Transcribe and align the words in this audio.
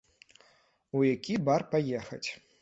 У 0.99 1.03
які 1.09 1.37
бар 1.51 1.61
паехаць? 1.75 2.25